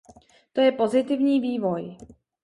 [0.53, 1.97] To je pozitivní vývoj.